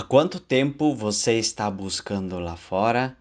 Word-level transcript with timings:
Há 0.00 0.02
quanto 0.02 0.40
tempo 0.40 0.94
você 0.94 1.34
está 1.34 1.70
buscando 1.70 2.38
lá 2.38 2.56
fora 2.56 3.14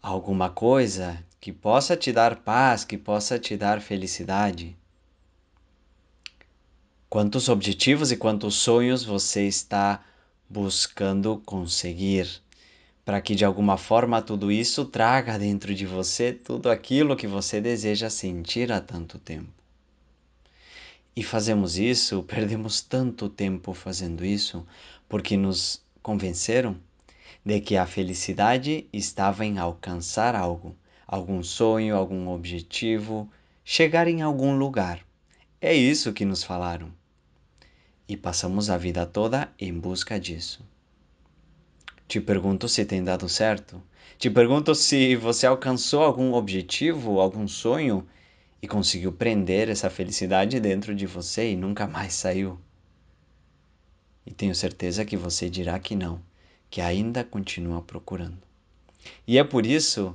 alguma 0.00 0.48
coisa 0.48 1.22
que 1.38 1.52
possa 1.52 1.94
te 1.94 2.10
dar 2.10 2.36
paz, 2.36 2.84
que 2.84 2.96
possa 2.96 3.38
te 3.38 3.54
dar 3.54 3.78
felicidade? 3.82 4.74
Quantos 7.06 7.50
objetivos 7.50 8.10
e 8.10 8.16
quantos 8.16 8.54
sonhos 8.54 9.04
você 9.04 9.46
está 9.46 10.02
buscando 10.48 11.36
conseguir? 11.44 12.40
Para 13.04 13.20
que 13.20 13.34
de 13.34 13.44
alguma 13.44 13.76
forma 13.76 14.22
tudo 14.22 14.50
isso 14.50 14.86
traga 14.86 15.38
dentro 15.38 15.74
de 15.74 15.84
você 15.84 16.32
tudo 16.32 16.70
aquilo 16.70 17.14
que 17.14 17.26
você 17.26 17.60
deseja 17.60 18.08
sentir 18.08 18.72
há 18.72 18.80
tanto 18.80 19.18
tempo. 19.18 19.52
E 21.14 21.22
fazemos 21.24 21.76
isso, 21.76 22.22
perdemos 22.30 22.80
tanto 22.80 23.28
tempo 23.28 23.74
fazendo 23.74 24.24
isso, 24.24 24.64
porque 25.08 25.36
nos 25.36 25.82
convenceram 26.02 26.76
de 27.44 27.60
que 27.60 27.76
a 27.76 27.86
felicidade 27.86 28.86
estava 28.92 29.44
em 29.44 29.58
alcançar 29.58 30.36
algo, 30.36 30.76
algum 31.06 31.42
sonho, 31.42 31.96
algum 31.96 32.28
objetivo, 32.28 33.30
chegar 33.64 34.06
em 34.06 34.22
algum 34.22 34.56
lugar. 34.56 35.04
É 35.60 35.74
isso 35.74 36.12
que 36.12 36.24
nos 36.24 36.42
falaram. 36.42 36.92
E 38.08 38.16
passamos 38.16 38.70
a 38.70 38.76
vida 38.76 39.06
toda 39.06 39.50
em 39.58 39.72
busca 39.72 40.20
disso. 40.20 40.62
Te 42.06 42.20
pergunto 42.20 42.68
se 42.68 42.84
tem 42.84 43.02
dado 43.02 43.28
certo. 43.28 43.82
Te 44.18 44.30
pergunto 44.30 44.74
se 44.74 45.14
você 45.16 45.46
alcançou 45.46 46.02
algum 46.02 46.32
objetivo, 46.32 47.20
algum 47.20 47.46
sonho 47.46 48.06
e 48.60 48.66
conseguiu 48.66 49.12
prender 49.12 49.68
essa 49.68 49.88
felicidade 49.88 50.58
dentro 50.58 50.94
de 50.94 51.06
você 51.06 51.52
e 51.52 51.56
nunca 51.56 51.86
mais 51.86 52.14
saiu. 52.14 52.58
E 54.28 54.30
tenho 54.30 54.54
certeza 54.54 55.06
que 55.06 55.16
você 55.16 55.48
dirá 55.48 55.78
que 55.78 55.96
não, 55.96 56.20
que 56.68 56.82
ainda 56.82 57.24
continua 57.24 57.80
procurando. 57.80 58.36
E 59.26 59.38
é 59.38 59.42
por 59.42 59.64
isso 59.64 60.14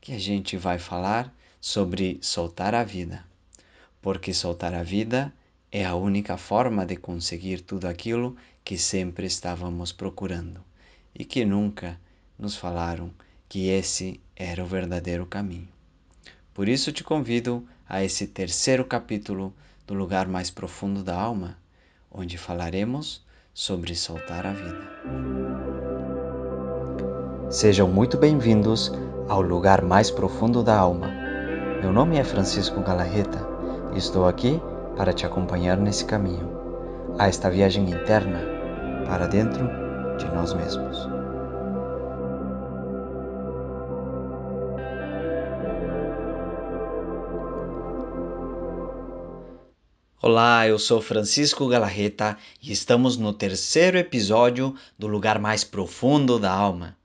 que 0.00 0.12
a 0.12 0.18
gente 0.18 0.56
vai 0.56 0.80
falar 0.80 1.32
sobre 1.60 2.18
soltar 2.20 2.74
a 2.74 2.82
vida. 2.82 3.24
Porque 4.00 4.34
soltar 4.34 4.74
a 4.74 4.82
vida 4.82 5.32
é 5.70 5.84
a 5.84 5.94
única 5.94 6.36
forma 6.36 6.84
de 6.84 6.96
conseguir 6.96 7.60
tudo 7.60 7.86
aquilo 7.86 8.36
que 8.64 8.76
sempre 8.76 9.28
estávamos 9.28 9.92
procurando 9.92 10.60
e 11.14 11.24
que 11.24 11.44
nunca 11.44 11.96
nos 12.36 12.56
falaram 12.56 13.14
que 13.48 13.68
esse 13.68 14.20
era 14.34 14.64
o 14.64 14.66
verdadeiro 14.66 15.24
caminho. 15.24 15.68
Por 16.52 16.68
isso 16.68 16.90
te 16.90 17.04
convido 17.04 17.64
a 17.88 18.02
esse 18.02 18.26
terceiro 18.26 18.84
capítulo 18.84 19.54
do 19.86 19.94
lugar 19.94 20.26
mais 20.26 20.50
profundo 20.50 21.04
da 21.04 21.14
alma, 21.14 21.56
onde 22.10 22.36
falaremos 22.36 23.22
sobre 23.54 23.94
soltar 23.94 24.46
a 24.46 24.52
vida. 24.52 24.92
Sejam 27.50 27.86
muito 27.86 28.16
bem-vindos 28.16 28.90
ao 29.28 29.42
lugar 29.42 29.82
mais 29.82 30.10
profundo 30.10 30.62
da 30.62 30.76
alma. 30.76 31.08
Meu 31.82 31.92
nome 31.92 32.16
é 32.16 32.24
Francisco 32.24 32.80
Galarreta 32.80 33.46
e 33.94 33.98
estou 33.98 34.26
aqui 34.26 34.60
para 34.96 35.12
te 35.12 35.26
acompanhar 35.26 35.76
nesse 35.76 36.04
caminho, 36.04 36.48
a 37.18 37.28
esta 37.28 37.50
viagem 37.50 37.90
interna 37.90 38.40
para 39.06 39.26
dentro 39.26 39.68
de 40.16 40.26
nós 40.34 40.54
mesmos. 40.54 41.21
Olá, 50.24 50.68
eu 50.68 50.78
sou 50.78 51.02
Francisco 51.02 51.66
Galarreta 51.66 52.38
e 52.62 52.70
estamos 52.70 53.16
no 53.16 53.32
terceiro 53.32 53.98
episódio 53.98 54.72
do 54.96 55.08
Lugar 55.08 55.36
Mais 55.40 55.64
Profundo 55.64 56.38
da 56.38 56.52
Alma. 56.52 56.96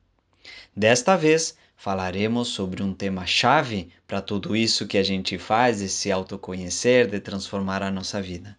Desta 0.75 1.15
vez 1.15 1.57
falaremos 1.75 2.49
sobre 2.49 2.83
um 2.83 2.93
tema-chave 2.93 3.89
para 4.05 4.21
tudo 4.21 4.55
isso 4.55 4.85
que 4.85 4.99
a 4.99 5.03
gente 5.03 5.39
faz 5.39 5.79
de 5.79 5.89
se 5.89 6.11
autoconhecer, 6.11 7.07
de 7.07 7.19
transformar 7.19 7.81
a 7.81 7.89
nossa 7.89 8.21
vida. 8.21 8.55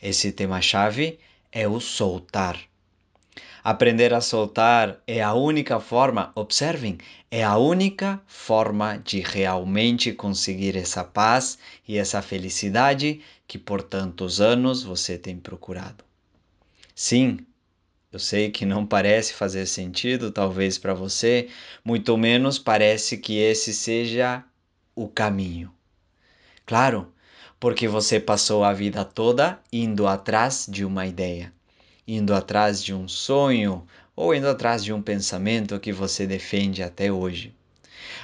Esse 0.00 0.32
tema-chave 0.32 1.18
é 1.52 1.68
o 1.68 1.78
soltar. 1.78 2.58
Aprender 3.64 4.12
a 4.12 4.20
soltar 4.20 5.00
é 5.06 5.22
a 5.22 5.34
única 5.34 5.78
forma, 5.78 6.32
observem, 6.34 6.98
é 7.30 7.44
a 7.44 7.56
única 7.56 8.20
forma 8.26 8.98
de 8.98 9.20
realmente 9.20 10.12
conseguir 10.12 10.76
essa 10.76 11.04
paz 11.04 11.58
e 11.86 11.96
essa 11.96 12.20
felicidade 12.20 13.20
que 13.46 13.58
por 13.58 13.80
tantos 13.80 14.40
anos 14.40 14.82
você 14.82 15.16
tem 15.16 15.38
procurado. 15.38 16.02
Sim, 16.92 17.38
eu 18.12 18.18
sei 18.18 18.50
que 18.50 18.66
não 18.66 18.84
parece 18.84 19.32
fazer 19.32 19.66
sentido, 19.66 20.32
talvez 20.32 20.76
para 20.76 20.92
você, 20.92 21.48
muito 21.84 22.18
menos 22.18 22.58
parece 22.58 23.16
que 23.16 23.38
esse 23.38 23.72
seja 23.72 24.42
o 24.92 25.06
caminho. 25.06 25.72
Claro, 26.66 27.12
porque 27.60 27.86
você 27.86 28.18
passou 28.18 28.64
a 28.64 28.72
vida 28.72 29.04
toda 29.04 29.60
indo 29.72 30.08
atrás 30.08 30.66
de 30.68 30.84
uma 30.84 31.06
ideia 31.06 31.52
indo 32.16 32.34
atrás 32.34 32.82
de 32.82 32.94
um 32.94 33.08
sonho 33.08 33.86
ou 34.14 34.34
indo 34.34 34.48
atrás 34.48 34.84
de 34.84 34.92
um 34.92 35.00
pensamento 35.00 35.80
que 35.80 35.92
você 35.92 36.26
defende 36.26 36.82
até 36.82 37.10
hoje. 37.10 37.54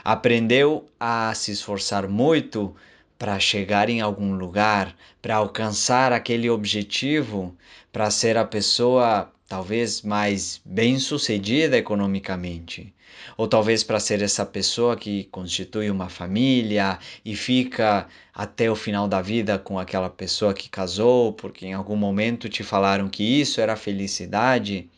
Aprendeu 0.04 0.86
a 0.98 1.32
se 1.34 1.52
esforçar 1.52 2.08
muito 2.08 2.74
para 3.18 3.38
chegar 3.40 3.88
em 3.88 4.00
algum 4.00 4.34
lugar, 4.34 4.94
para 5.20 5.36
alcançar 5.36 6.12
aquele 6.12 6.48
objetivo, 6.48 7.56
para 7.92 8.10
ser 8.10 8.36
a 8.36 8.44
pessoa 8.44 9.32
talvez 9.48 10.02
mais 10.02 10.60
bem-sucedida 10.64 11.76
economicamente, 11.76 12.94
ou 13.36 13.46
talvez 13.46 13.82
para 13.84 14.00
ser 14.00 14.22
essa 14.22 14.44
pessoa 14.44 14.96
que 14.96 15.24
constitui 15.24 15.90
uma 15.90 16.08
família 16.08 16.98
e 17.24 17.36
fica 17.36 18.06
até 18.34 18.70
o 18.70 18.76
final 18.76 19.06
da 19.08 19.20
vida 19.22 19.58
com 19.58 19.78
aquela 19.78 20.10
pessoa 20.10 20.54
que 20.54 20.68
casou, 20.68 21.32
porque 21.32 21.66
em 21.66 21.72
algum 21.72 21.96
momento 21.96 22.48
te 22.48 22.62
falaram 22.62 23.08
que 23.08 23.22
isso 23.22 23.60
era 23.60 23.76
felicidade, 23.76 24.88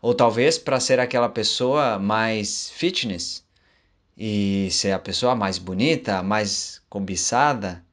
ou 0.00 0.14
talvez 0.14 0.58
para 0.58 0.80
ser 0.80 1.00
aquela 1.00 1.28
pessoa 1.28 1.98
mais 1.98 2.70
fitness 2.70 3.44
e 4.16 4.68
ser 4.70 4.92
a 4.92 4.98
pessoa 4.98 5.34
mais 5.34 5.58
bonita, 5.58 6.22
mais 6.22 6.82
cobiçada, 6.88 7.84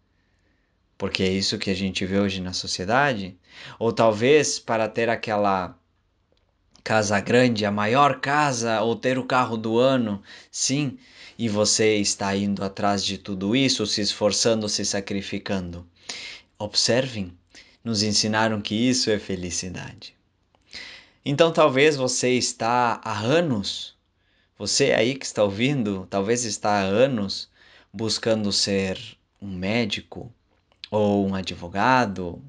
porque 0.98 1.24
é 1.24 1.30
isso 1.30 1.58
que 1.58 1.70
a 1.70 1.76
gente 1.76 2.06
vê 2.06 2.20
hoje 2.20 2.42
na 2.42 2.52
sociedade, 2.52 3.38
ou 3.80 3.94
talvez 3.94 4.60
para 4.60 4.90
ter 4.90 5.08
aquela 5.08 5.79
casa 6.84 7.20
grande, 7.20 7.66
a 7.66 7.72
maior 7.72 8.20
casa, 8.20 8.82
ou 8.82 8.96
ter 8.96 9.18
o 9.18 9.26
carro 9.26 9.58
do 9.58 9.78
ano, 9.78 10.22
sim, 10.52 10.98
e 11.38 11.48
você 11.48 11.96
está 11.98 12.36
indo 12.36 12.64
atrás 12.64 13.04
de 13.04 13.18
tudo 13.18 13.56
isso, 13.56 13.86
se 13.86 14.02
esforçando, 14.02 14.68
se 14.68 14.84
sacrificando. 14.84 15.88
Observem, 16.58 17.34
nos 17.84 18.04
ensinaram 18.04 18.62
que 18.62 18.76
isso 18.76 19.10
é 19.10 19.18
felicidade. 19.18 20.16
Então 21.24 21.52
talvez 21.52 21.96
você 21.96 22.32
está 22.32 23.00
há 23.04 23.20
anos, 23.20 23.96
você 24.58 24.92
aí 24.92 25.16
que 25.16 25.26
está 25.26 25.44
ouvindo, 25.44 26.08
talvez 26.10 26.44
está 26.44 26.80
há 26.80 26.82
anos 26.82 27.50
buscando 27.94 28.52
ser 28.52 29.00
um 29.42 29.48
médico 29.48 30.32
ou 30.92 31.28
um 31.28 31.36
advogado 31.36 32.42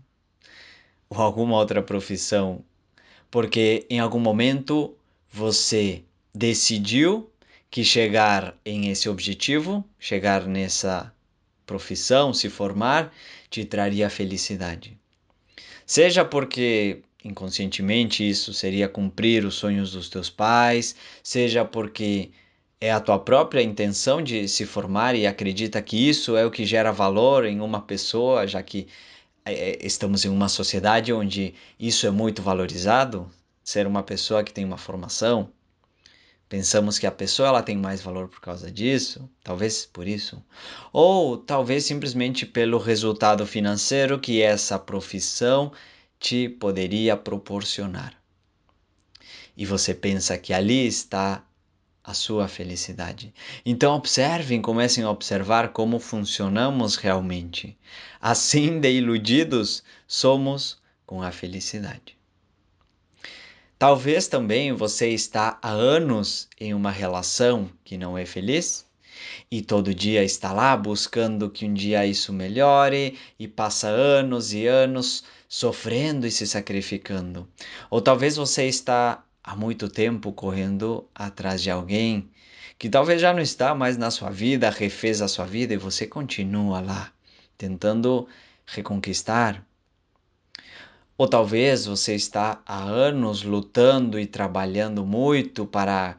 ou 1.08 1.20
alguma 1.20 1.56
outra 1.56 1.82
profissão 1.82 2.64
porque 3.30 3.86
em 3.88 4.00
algum 4.00 4.18
momento 4.18 4.94
você 5.32 6.02
decidiu 6.34 7.30
que 7.70 7.84
chegar 7.84 8.56
em 8.64 8.88
esse 8.88 9.08
objetivo, 9.08 9.84
chegar 9.98 10.46
nessa 10.46 11.12
profissão, 11.64 12.34
se 12.34 12.50
formar, 12.50 13.12
te 13.48 13.64
traria 13.64 14.10
felicidade. 14.10 14.98
Seja 15.86 16.24
porque 16.24 17.02
inconscientemente 17.24 18.28
isso 18.28 18.52
seria 18.52 18.88
cumprir 18.88 19.44
os 19.44 19.54
sonhos 19.54 19.92
dos 19.92 20.08
teus 20.08 20.30
pais, 20.30 20.96
seja 21.22 21.64
porque 21.64 22.30
é 22.80 22.90
a 22.90 23.00
tua 23.00 23.18
própria 23.18 23.62
intenção 23.62 24.22
de 24.22 24.48
se 24.48 24.64
formar 24.64 25.14
e 25.14 25.26
acredita 25.26 25.82
que 25.82 26.08
isso 26.08 26.36
é 26.36 26.46
o 26.46 26.50
que 26.50 26.64
gera 26.64 26.90
valor 26.90 27.44
em 27.44 27.60
uma 27.60 27.82
pessoa, 27.82 28.46
já 28.46 28.62
que 28.62 28.88
estamos 29.46 30.24
em 30.24 30.28
uma 30.28 30.48
sociedade 30.48 31.12
onde 31.12 31.54
isso 31.78 32.06
é 32.06 32.10
muito 32.10 32.42
valorizado, 32.42 33.30
ser 33.62 33.86
uma 33.86 34.02
pessoa 34.02 34.44
que 34.44 34.52
tem 34.52 34.64
uma 34.64 34.76
formação, 34.76 35.50
pensamos 36.48 36.98
que 36.98 37.06
a 37.06 37.12
pessoa 37.12 37.48
ela 37.48 37.62
tem 37.62 37.76
mais 37.76 38.02
valor 38.02 38.28
por 38.28 38.40
causa 38.40 38.70
disso, 38.70 39.30
talvez 39.42 39.86
por 39.86 40.06
isso, 40.06 40.42
ou 40.92 41.36
talvez 41.38 41.84
simplesmente 41.84 42.44
pelo 42.44 42.78
resultado 42.78 43.46
financeiro 43.46 44.18
que 44.18 44.42
essa 44.42 44.78
profissão 44.78 45.72
te 46.18 46.48
poderia 46.48 47.16
proporcionar. 47.16 48.14
E 49.56 49.64
você 49.64 49.94
pensa 49.94 50.36
que 50.36 50.52
ali 50.52 50.86
está 50.86 51.44
a 52.04 52.14
sua 52.14 52.48
felicidade. 52.48 53.32
Então 53.64 53.94
observem, 53.94 54.60
comecem 54.60 55.04
a 55.04 55.10
observar 55.10 55.68
como 55.68 55.98
funcionamos 55.98 56.96
realmente. 56.96 57.76
Assim 58.20 58.80
de 58.80 58.90
iludidos 58.90 59.82
somos 60.06 60.78
com 61.06 61.22
a 61.22 61.30
felicidade. 61.30 62.16
Talvez 63.78 64.28
também 64.28 64.72
você 64.72 65.08
está 65.08 65.58
há 65.62 65.70
anos 65.70 66.48
em 66.60 66.74
uma 66.74 66.90
relação 66.90 67.70
que 67.82 67.96
não 67.96 68.16
é 68.16 68.26
feliz 68.26 68.84
e 69.50 69.62
todo 69.62 69.94
dia 69.94 70.22
está 70.22 70.52
lá 70.52 70.76
buscando 70.76 71.50
que 71.50 71.64
um 71.64 71.74
dia 71.74 72.06
isso 72.06 72.32
melhore 72.32 73.18
e 73.38 73.48
passa 73.48 73.88
anos 73.88 74.52
e 74.52 74.66
anos 74.66 75.24
sofrendo 75.48 76.26
e 76.26 76.30
se 76.30 76.46
sacrificando. 76.46 77.48
Ou 77.90 78.00
talvez 78.00 78.36
você 78.36 78.66
está 78.66 79.24
há 79.42 79.56
muito 79.56 79.88
tempo 79.88 80.32
correndo 80.32 81.08
atrás 81.14 81.62
de 81.62 81.70
alguém 81.70 82.30
que 82.78 82.88
talvez 82.88 83.20
já 83.20 83.32
não 83.32 83.42
está 83.42 83.74
mais 83.74 83.96
na 83.96 84.10
sua 84.10 84.30
vida, 84.30 84.70
refez 84.70 85.20
a 85.20 85.28
sua 85.28 85.44
vida 85.44 85.74
e 85.74 85.76
você 85.76 86.06
continua 86.06 86.80
lá 86.80 87.12
tentando 87.58 88.26
reconquistar. 88.66 89.62
Ou 91.18 91.28
talvez 91.28 91.84
você 91.84 92.14
está 92.14 92.62
há 92.64 92.82
anos 92.82 93.42
lutando 93.42 94.18
e 94.18 94.24
trabalhando 94.24 95.04
muito 95.04 95.66
para 95.66 96.16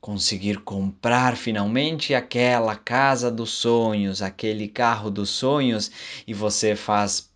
conseguir 0.00 0.58
comprar 0.58 1.36
finalmente 1.36 2.14
aquela 2.14 2.76
casa 2.76 3.30
dos 3.30 3.50
sonhos, 3.50 4.22
aquele 4.22 4.68
carro 4.68 5.10
dos 5.10 5.30
sonhos, 5.30 5.90
e 6.26 6.32
você 6.32 6.76
faz 6.76 7.33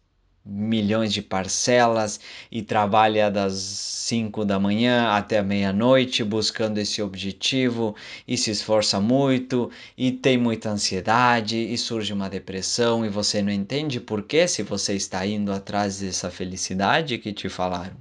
milhões 0.48 1.12
de 1.12 1.20
parcelas 1.20 2.18
e 2.50 2.62
trabalha 2.62 3.30
das 3.30 3.52
5 3.52 4.46
da 4.46 4.58
manhã 4.58 5.10
até 5.10 5.42
meia-noite 5.42 6.24
buscando 6.24 6.78
esse 6.78 7.02
objetivo 7.02 7.94
e 8.26 8.38
se 8.38 8.50
esforça 8.50 8.98
muito 8.98 9.70
e 9.96 10.10
tem 10.10 10.38
muita 10.38 10.70
ansiedade 10.70 11.58
e 11.58 11.76
surge 11.76 12.14
uma 12.14 12.30
depressão 12.30 13.04
e 13.04 13.10
você 13.10 13.42
não 13.42 13.52
entende 13.52 14.00
por 14.00 14.22
que 14.22 14.48
se 14.48 14.62
você 14.62 14.94
está 14.94 15.26
indo 15.26 15.52
atrás 15.52 16.00
dessa 16.00 16.30
felicidade 16.30 17.18
que 17.18 17.32
te 17.32 17.50
falaram. 17.50 17.96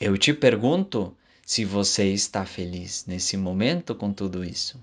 Eu 0.00 0.18
te 0.18 0.34
pergunto 0.34 1.16
se 1.44 1.64
você 1.64 2.12
está 2.12 2.44
feliz 2.44 3.04
nesse 3.06 3.36
momento 3.36 3.94
com 3.94 4.12
tudo 4.12 4.44
isso. 4.44 4.78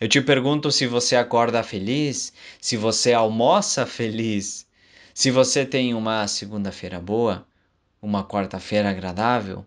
Eu 0.00 0.08
te 0.08 0.20
pergunto 0.20 0.72
se 0.72 0.86
você 0.86 1.14
acorda 1.14 1.62
feliz, 1.62 2.32
se 2.60 2.76
você 2.76 3.12
almoça 3.12 3.86
feliz, 3.86 4.63
se 5.14 5.30
você 5.30 5.64
tem 5.64 5.94
uma 5.94 6.26
segunda-feira 6.26 7.00
boa, 7.00 7.46
uma 8.02 8.26
quarta-feira 8.26 8.90
agradável, 8.90 9.64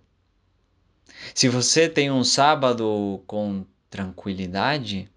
se 1.34 1.48
você 1.48 1.88
tem 1.88 2.12
um 2.12 2.24
sábado 2.24 3.24
com 3.26 3.66
tranquilidade, 3.90 5.10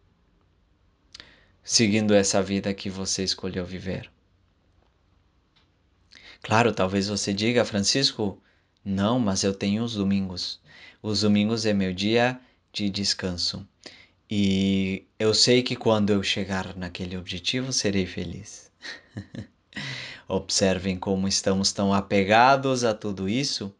seguindo 1.64 2.14
essa 2.14 2.40
vida 2.40 2.72
que 2.72 2.88
você 2.88 3.24
escolheu 3.24 3.64
viver. 3.64 4.08
Claro, 6.42 6.72
talvez 6.72 7.08
você 7.08 7.34
diga, 7.34 7.64
Francisco, 7.64 8.40
não, 8.84 9.18
mas 9.18 9.42
eu 9.42 9.52
tenho 9.52 9.82
os 9.82 9.94
domingos. 9.94 10.60
Os 11.02 11.22
domingos 11.22 11.66
é 11.66 11.74
meu 11.74 11.92
dia 11.92 12.40
de 12.72 12.88
descanso. 12.88 13.66
E 14.30 15.04
eu 15.18 15.34
sei 15.34 15.62
que 15.62 15.74
quando 15.74 16.10
eu 16.10 16.22
chegar 16.22 16.76
naquele 16.76 17.16
objetivo 17.16 17.72
serei 17.72 18.06
feliz. 18.06 18.70
Observem 20.32 20.96
como 20.96 21.26
estamos 21.26 21.72
tão 21.72 21.92
apegados 21.92 22.84
a 22.84 22.94
tudo 22.94 23.28
isso 23.28 23.74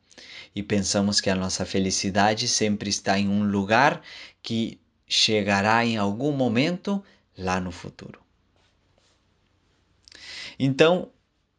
e 0.52 0.64
pensamos 0.64 1.20
que 1.20 1.30
a 1.30 1.36
nossa 1.36 1.64
felicidade 1.64 2.48
sempre 2.48 2.90
está 2.90 3.16
em 3.16 3.28
um 3.28 3.44
lugar 3.44 4.02
que 4.42 4.80
chegará 5.06 5.86
em 5.86 5.96
algum 5.96 6.32
momento 6.32 7.00
lá 7.38 7.60
no 7.60 7.70
futuro. 7.70 8.20
Então, 10.58 11.12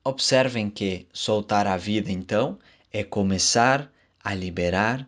observem 0.04 0.70
que 0.70 1.08
soltar 1.14 1.68
a 1.68 1.78
vida, 1.78 2.12
então, 2.12 2.60
é 2.92 3.02
começar 3.02 3.90
a 4.22 4.34
liberar 4.34 5.08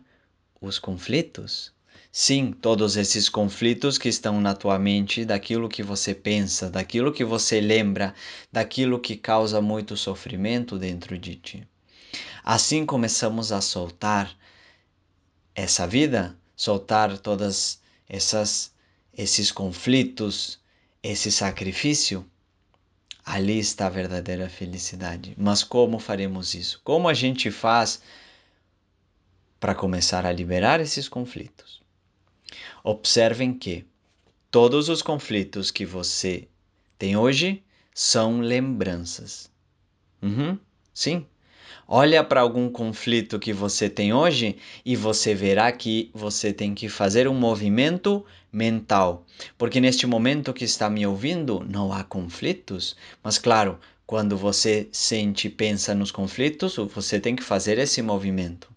os 0.62 0.78
conflitos 0.78 1.73
Sim, 2.16 2.52
todos 2.52 2.96
esses 2.96 3.28
conflitos 3.28 3.98
que 3.98 4.08
estão 4.08 4.40
na 4.40 4.54
tua 4.54 4.78
mente, 4.78 5.24
daquilo 5.24 5.68
que 5.68 5.82
você 5.82 6.14
pensa, 6.14 6.70
daquilo 6.70 7.12
que 7.12 7.24
você 7.24 7.60
lembra, 7.60 8.14
daquilo 8.52 9.00
que 9.00 9.16
causa 9.16 9.60
muito 9.60 9.96
sofrimento 9.96 10.78
dentro 10.78 11.18
de 11.18 11.34
ti. 11.34 11.68
Assim 12.44 12.86
começamos 12.86 13.50
a 13.50 13.60
soltar 13.60 14.32
essa 15.56 15.88
vida, 15.88 16.38
soltar 16.54 17.18
todas 17.18 17.80
essas 18.08 18.72
esses 19.12 19.50
conflitos, 19.50 20.60
esse 21.02 21.32
sacrifício, 21.32 22.24
ali 23.26 23.58
está 23.58 23.88
a 23.88 23.90
verdadeira 23.90 24.48
felicidade. 24.48 25.34
Mas 25.36 25.64
como 25.64 25.98
faremos 25.98 26.54
isso? 26.54 26.80
Como 26.84 27.08
a 27.08 27.14
gente 27.14 27.50
faz 27.50 28.00
para 29.58 29.74
começar 29.74 30.24
a 30.24 30.30
liberar 30.30 30.78
esses 30.78 31.08
conflitos? 31.08 31.82
Observem 32.86 33.54
que 33.54 33.86
todos 34.50 34.90
os 34.90 35.00
conflitos 35.00 35.70
que 35.70 35.86
você 35.86 36.46
tem 36.98 37.16
hoje 37.16 37.64
são 37.94 38.40
lembranças. 38.40 39.50
Uhum, 40.22 40.58
sim. 40.92 41.24
Olha 41.88 42.22
para 42.22 42.42
algum 42.42 42.68
conflito 42.68 43.38
que 43.38 43.54
você 43.54 43.88
tem 43.88 44.12
hoje 44.12 44.58
e 44.84 44.96
você 44.96 45.34
verá 45.34 45.72
que 45.72 46.10
você 46.12 46.52
tem 46.52 46.74
que 46.74 46.90
fazer 46.90 47.26
um 47.26 47.32
movimento 47.32 48.22
mental. 48.52 49.24
Porque 49.56 49.80
neste 49.80 50.06
momento 50.06 50.52
que 50.52 50.66
está 50.66 50.90
me 50.90 51.06
ouvindo, 51.06 51.64
não 51.66 51.90
há 51.90 52.04
conflitos. 52.04 52.94
Mas, 53.22 53.38
claro, 53.38 53.78
quando 54.06 54.36
você 54.36 54.90
sente 54.92 55.46
e 55.46 55.50
pensa 55.50 55.94
nos 55.94 56.10
conflitos, 56.10 56.76
você 56.76 57.18
tem 57.18 57.34
que 57.34 57.42
fazer 57.42 57.78
esse 57.78 58.02
movimento. 58.02 58.68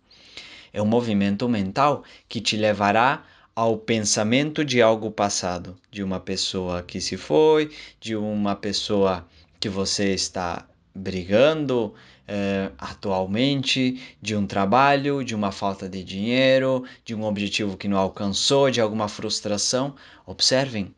É 0.72 0.82
um 0.82 0.86
movimento 0.86 1.50
mental 1.50 2.06
que 2.30 2.40
te 2.40 2.56
levará 2.56 3.26
ao 3.58 3.76
pensamento 3.76 4.64
de 4.64 4.84
algo 4.84 5.10
passado, 5.10 5.76
de 5.90 6.04
uma 6.04 6.20
pessoa 6.20 6.84
que 6.84 7.02
se 7.02 7.18
foi, 7.18 7.72
de 8.00 8.16
uma 8.16 8.56
pessoa 8.56 9.28
que 9.60 9.68
você 9.68 10.14
está 10.14 10.70
brigando 10.94 11.92
eh, 12.28 12.70
atualmente, 12.78 14.00
de 14.22 14.36
um 14.36 14.46
trabalho, 14.46 15.24
de 15.24 15.34
uma 15.34 15.52
falta 15.52 15.90
de 15.90 16.04
dinheiro, 16.04 16.84
de 17.04 17.16
um 17.16 17.24
objetivo 17.24 17.76
que 17.76 17.88
não 17.88 17.98
alcançou, 17.98 18.70
de 18.70 18.80
alguma 18.80 19.08
frustração. 19.08 19.96
Observem. 20.24 20.94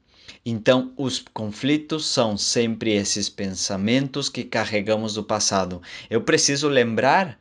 Então, 0.46 0.92
os 0.98 1.24
conflitos 1.34 2.08
são 2.08 2.36
sempre 2.36 2.92
esses 2.92 3.30
pensamentos 3.30 4.28
que 4.28 4.44
carregamos 4.44 5.14
do 5.14 5.24
passado. 5.24 5.82
Eu 6.10 6.24
preciso 6.24 6.68
lembrar 6.68 7.40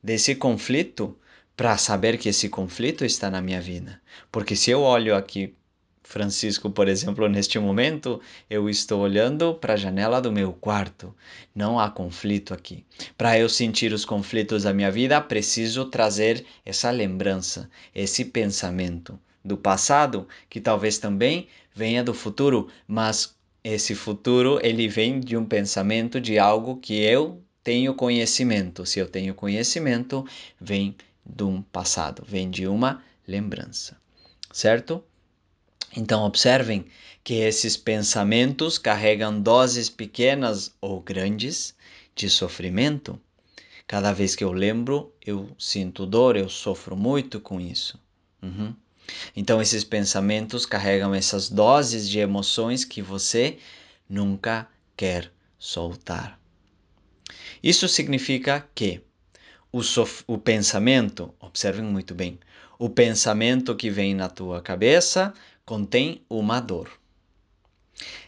desse 0.00 0.36
conflito 0.36 1.18
para 1.56 1.76
saber 1.76 2.18
que 2.18 2.28
esse 2.28 2.48
conflito 2.48 3.04
está 3.04 3.30
na 3.30 3.40
minha 3.40 3.60
vida. 3.60 4.00
Porque 4.30 4.56
se 4.56 4.70
eu 4.70 4.80
olho 4.80 5.14
aqui, 5.14 5.54
Francisco, 6.02 6.68
por 6.70 6.86
exemplo, 6.86 7.28
neste 7.28 7.58
momento, 7.58 8.20
eu 8.48 8.68
estou 8.68 9.00
olhando 9.00 9.54
para 9.54 9.72
a 9.74 9.76
janela 9.76 10.20
do 10.20 10.30
meu 10.30 10.52
quarto. 10.52 11.14
Não 11.54 11.80
há 11.80 11.90
conflito 11.90 12.52
aqui. 12.52 12.84
Para 13.16 13.38
eu 13.38 13.48
sentir 13.48 13.92
os 13.92 14.04
conflitos 14.04 14.64
da 14.64 14.74
minha 14.74 14.90
vida, 14.90 15.20
preciso 15.20 15.86
trazer 15.86 16.44
essa 16.64 16.90
lembrança, 16.90 17.70
esse 17.94 18.24
pensamento 18.24 19.18
do 19.44 19.56
passado, 19.56 20.28
que 20.48 20.60
talvez 20.60 20.98
também 20.98 21.48
venha 21.74 22.04
do 22.04 22.14
futuro, 22.14 22.68
mas 22.86 23.34
esse 23.62 23.94
futuro 23.94 24.60
ele 24.62 24.86
vem 24.86 25.20
de 25.20 25.36
um 25.36 25.44
pensamento 25.44 26.20
de 26.20 26.38
algo 26.38 26.76
que 26.76 27.00
eu 27.00 27.42
tenho 27.62 27.94
conhecimento. 27.94 28.84
Se 28.84 28.98
eu 28.98 29.08
tenho 29.08 29.34
conhecimento, 29.34 30.24
vem 30.60 30.94
de 31.24 31.42
um 31.44 31.62
passado, 31.62 32.24
vem 32.26 32.50
de 32.50 32.66
uma 32.66 33.02
lembrança, 33.26 33.96
certo? 34.52 35.02
Então, 35.96 36.24
observem 36.24 36.86
que 37.22 37.34
esses 37.34 37.76
pensamentos 37.76 38.78
carregam 38.78 39.40
doses 39.40 39.88
pequenas 39.88 40.72
ou 40.80 41.00
grandes 41.00 41.74
de 42.14 42.28
sofrimento. 42.28 43.18
Cada 43.86 44.12
vez 44.12 44.34
que 44.34 44.42
eu 44.42 44.52
lembro, 44.52 45.12
eu 45.24 45.54
sinto 45.58 46.04
dor, 46.04 46.36
eu 46.36 46.48
sofro 46.48 46.96
muito 46.96 47.40
com 47.40 47.60
isso. 47.60 47.98
Uhum. 48.42 48.74
Então, 49.36 49.60
esses 49.60 49.84
pensamentos 49.84 50.66
carregam 50.66 51.14
essas 51.14 51.48
doses 51.48 52.08
de 52.08 52.18
emoções 52.18 52.84
que 52.84 53.00
você 53.00 53.58
nunca 54.08 54.66
quer 54.96 55.30
soltar. 55.58 56.38
Isso 57.62 57.88
significa 57.88 58.68
que 58.74 59.00
o, 59.74 60.34
o 60.34 60.38
pensamento, 60.38 61.34
observem 61.40 61.84
muito 61.84 62.14
bem, 62.14 62.38
o 62.78 62.88
pensamento 62.88 63.74
que 63.74 63.90
vem 63.90 64.14
na 64.14 64.28
tua 64.28 64.62
cabeça 64.62 65.34
contém 65.66 66.22
uma 66.30 66.60
dor. 66.60 66.88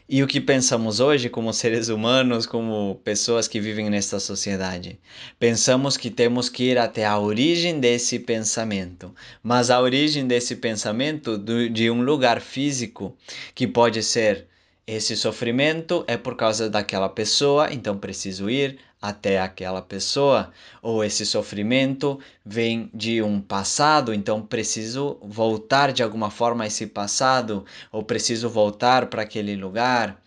E 0.09 0.25
o 0.25 0.27
que 0.27 0.41
pensamos 0.41 0.99
hoje 0.99 1.29
como 1.29 1.53
seres 1.53 1.89
humanos, 1.89 2.47
como 2.47 3.01
pessoas 3.05 3.47
que 3.47 3.61
vivem 3.61 3.89
nesta 3.89 4.19
sociedade? 4.19 4.99
Pensamos 5.39 5.97
que 5.97 6.11
temos 6.11 6.49
que 6.49 6.65
ir 6.65 6.79
até 6.79 7.05
a 7.05 7.19
origem 7.19 7.79
desse 7.79 8.19
pensamento, 8.19 9.15
mas 9.41 9.71
a 9.71 9.81
origem 9.81 10.27
desse 10.27 10.57
pensamento 10.57 11.39
de 11.39 11.91
um 11.91 12.03
lugar 12.03 12.41
físico, 12.41 13.17
que 13.55 13.69
pode 13.69 14.03
ser 14.03 14.47
esse 14.87 15.17
sofrimento 15.17 16.05
é 16.07 16.17
por 16.17 16.37
causa 16.37 16.71
daquela 16.71 17.09
pessoa, 17.09 17.73
então 17.73 17.99
preciso 17.99 18.49
ir 18.49 18.79
até 19.01 19.39
aquela 19.41 19.83
pessoa, 19.83 20.53
ou 20.83 21.05
esse 21.05 21.27
sofrimento 21.27 22.19
vem 22.45 22.91
de 22.95 23.23
um 23.23 23.41
passado, 23.41 24.13
então 24.13 24.43
preciso 24.43 25.19
voltar 25.23 25.93
de 25.93 26.03
alguma 26.03 26.31
forma 26.31 26.65
a 26.65 26.67
esse 26.67 26.87
passado, 26.87 27.65
ou 27.93 28.03
preciso 28.03 28.49
voltar 28.49 29.07
para 29.07 29.23
aquele 29.23 29.55
lugar, 29.55 30.21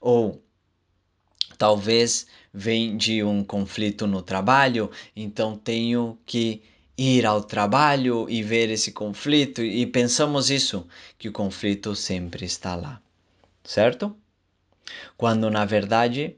ou 0.00 0.42
talvez 1.58 2.26
vem 2.52 2.96
de 2.96 3.22
um 3.22 3.44
conflito 3.44 4.06
no 4.06 4.22
trabalho, 4.22 4.90
então 5.14 5.56
tenho 5.56 6.18
que 6.24 6.62
ir 6.96 7.26
ao 7.26 7.42
trabalho 7.42 8.26
e 8.30 8.42
ver 8.42 8.70
esse 8.70 8.92
conflito 8.92 9.62
e 9.62 9.84
pensamos 9.86 10.48
isso, 10.48 10.86
que 11.18 11.28
o 11.28 11.32
conflito 11.32 11.94
sempre 11.94 12.46
está 12.46 12.74
lá, 12.74 13.00
certo? 13.62 14.16
Quando 15.16 15.50
na 15.50 15.64
verdade, 15.66 16.36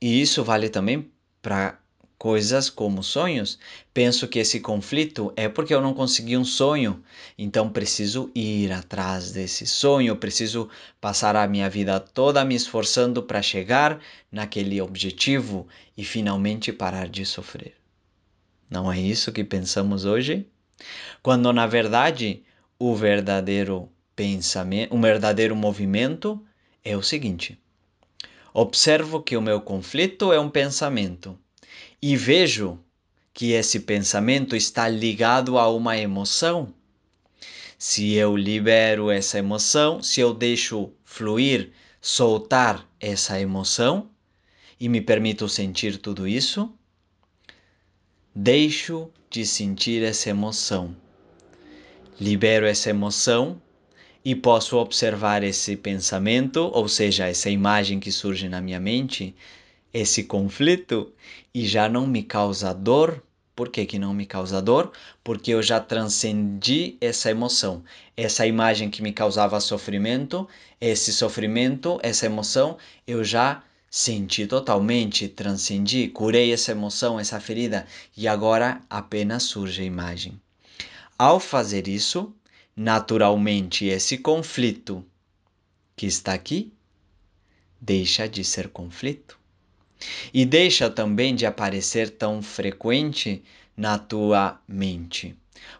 e 0.00 0.20
isso 0.20 0.42
vale 0.42 0.68
também 0.68 1.10
para 1.42 1.78
coisas 2.20 2.68
como 2.68 3.02
sonhos, 3.02 3.58
penso 3.94 4.28
que 4.28 4.38
esse 4.38 4.60
conflito 4.60 5.32
é 5.36 5.48
porque 5.48 5.72
eu 5.72 5.80
não 5.80 5.94
consegui 5.94 6.36
um 6.36 6.44
sonho, 6.44 7.02
então 7.38 7.70
preciso 7.70 8.30
ir 8.34 8.70
atrás 8.72 9.32
desse 9.32 9.66
sonho, 9.66 10.14
preciso 10.16 10.68
passar 11.00 11.34
a 11.34 11.48
minha 11.48 11.70
vida 11.70 11.98
toda 11.98 12.44
me 12.44 12.54
esforçando 12.54 13.22
para 13.22 13.40
chegar 13.40 14.00
naquele 14.30 14.82
objetivo 14.82 15.66
e 15.96 16.04
finalmente 16.04 16.70
parar 16.74 17.08
de 17.08 17.24
sofrer. 17.24 17.74
Não 18.68 18.92
é 18.92 19.00
isso 19.00 19.32
que 19.32 19.42
pensamos 19.42 20.04
hoje? 20.04 20.46
Quando 21.22 21.50
na 21.54 21.66
verdade 21.66 22.42
o 22.78 22.94
verdadeiro 22.94 23.88
pensamento, 24.14 24.94
o 24.94 25.00
verdadeiro 25.00 25.56
movimento 25.56 26.38
é 26.84 26.94
o 26.94 27.02
seguinte: 27.02 27.58
observo 28.52 29.22
que 29.22 29.36
o 29.36 29.42
meu 29.42 29.60
conflito 29.60 30.32
é 30.32 30.40
um 30.40 30.50
pensamento 30.50 31.38
e 32.02 32.16
vejo 32.16 32.78
que 33.32 33.52
esse 33.52 33.80
pensamento 33.80 34.56
está 34.56 34.88
ligado 34.88 35.58
a 35.58 35.70
uma 35.70 35.96
emoção. 35.96 36.74
Se 37.78 38.12
eu 38.12 38.36
libero 38.36 39.10
essa 39.10 39.38
emoção, 39.38 40.02
se 40.02 40.20
eu 40.20 40.34
deixo 40.34 40.92
fluir, 41.04 41.72
soltar 42.00 42.86
essa 42.98 43.40
emoção 43.40 44.10
e 44.78 44.88
me 44.88 45.00
permito 45.00 45.48
sentir 45.48 45.98
tudo 45.98 46.26
isso, 46.26 46.72
deixo 48.34 49.10
de 49.30 49.46
sentir 49.46 50.02
essa 50.02 50.30
emoção. 50.30 50.94
Libero 52.20 52.66
essa 52.66 52.90
emoção 52.90 53.60
e 54.24 54.34
posso 54.34 54.76
observar 54.76 55.42
esse 55.42 55.76
pensamento, 55.76 56.70
ou 56.74 56.88
seja, 56.88 57.28
essa 57.28 57.48
imagem 57.48 57.98
que 57.98 58.12
surge 58.12 58.48
na 58.48 58.60
minha 58.60 58.80
mente, 58.80 59.34
esse 59.92 60.24
conflito, 60.24 61.12
e 61.54 61.66
já 61.66 61.88
não 61.88 62.06
me 62.06 62.22
causa 62.22 62.72
dor. 62.72 63.22
Por 63.56 63.68
que, 63.68 63.84
que 63.84 63.98
não 63.98 64.14
me 64.14 64.24
causa 64.24 64.62
dor? 64.62 64.92
Porque 65.22 65.50
eu 65.50 65.62
já 65.62 65.80
transcendi 65.80 66.96
essa 67.00 67.30
emoção. 67.30 67.82
Essa 68.16 68.46
imagem 68.46 68.88
que 68.88 69.02
me 69.02 69.12
causava 69.12 69.60
sofrimento, 69.60 70.48
esse 70.80 71.12
sofrimento, 71.12 71.98
essa 72.02 72.26
emoção, 72.26 72.78
eu 73.06 73.22
já 73.22 73.62
Senti 73.92 74.46
totalmente, 74.46 75.26
transcendi, 75.26 76.06
curei 76.06 76.52
essa 76.52 76.70
emoção, 76.70 77.18
essa 77.18 77.40
ferida 77.40 77.88
e 78.16 78.28
agora 78.28 78.80
apenas 78.88 79.42
surge 79.42 79.82
a 79.82 79.84
imagem. 79.84 80.40
Ao 81.18 81.40
fazer 81.40 81.88
isso, 81.88 82.32
naturalmente 82.76 83.86
esse 83.86 84.18
conflito 84.18 85.04
que 85.96 86.06
está 86.06 86.32
aqui 86.32 86.72
deixa 87.80 88.28
de 88.28 88.44
ser 88.44 88.68
conflito. 88.68 89.38
E 90.32 90.44
deixa 90.44 90.88
também 90.88 91.34
de 91.34 91.44
aparecer 91.44 92.10
tão 92.10 92.40
frequente 92.42 93.42
na 93.76 93.98
tua 93.98 94.60
mente. 94.66 95.36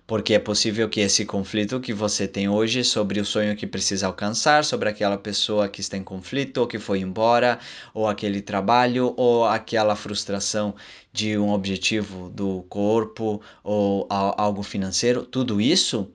Porque 0.07 0.35
é 0.35 0.39
possível 0.39 0.89
que 0.91 1.01
esse 1.01 1.25
conflito 1.25 1.81
que 1.81 1.95
você 1.95 2.29
tem 2.29 2.49
hoje 2.49 2.85
sobre 2.85 3.19
o 3.19 3.25
sonho 3.25 3.57
que 3.57 3.67
precisa 3.67 4.07
alcançar, 4.07 4.65
sobre 4.65 4.89
aquela 4.89 5.17
pessoa 5.17 5.69
que 5.69 5.81
está 5.81 5.97
em 5.97 6.05
conflito, 6.05 6.59
ou 6.59 6.67
que 6.67 6.79
foi 6.79 7.01
embora, 7.01 7.59
ou 7.95 8.07
aquele 8.07 8.43
trabalho, 8.43 9.15
ou 9.17 9.47
aquela 9.47 9.97
frustração 9.97 10.75
de 11.13 11.39
um 11.39 11.51
objetivo 11.51 12.29
do 12.29 12.63
corpo, 12.69 13.41
ou 13.65 14.07
algo 14.11 14.63
financeiro, 14.63 15.25
tudo 15.25 15.61
isso 15.61 16.11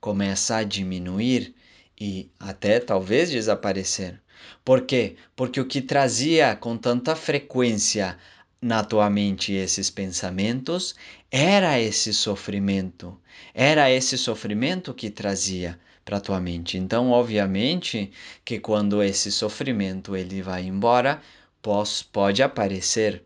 começa 0.00 0.56
a 0.56 0.64
diminuir 0.64 1.54
e 2.00 2.30
até 2.38 2.80
talvez 2.80 3.30
desaparecer. 3.30 4.20
Por 4.64 4.82
quê? 4.82 5.16
Porque 5.36 5.60
o 5.60 5.66
que 5.66 5.82
trazia 5.82 6.56
com 6.56 6.76
tanta 6.76 7.14
frequência 7.14 8.16
na 8.60 8.84
tua 8.84 9.08
mente 9.08 9.52
esses 9.52 9.88
pensamentos, 9.90 10.94
era 11.30 11.80
esse 11.80 12.12
sofrimento, 12.12 13.18
era 13.54 13.90
esse 13.90 14.18
sofrimento 14.18 14.92
que 14.92 15.10
trazia 15.10 15.78
para 16.04 16.20
tua 16.20 16.40
mente. 16.40 16.76
Então, 16.76 17.10
obviamente, 17.10 18.10
que 18.44 18.60
quando 18.60 19.02
esse 19.02 19.32
sofrimento 19.32 20.14
ele 20.14 20.42
vai 20.42 20.64
embora, 20.64 21.22
pode, 21.62 22.04
pode 22.12 22.42
aparecer, 22.42 23.24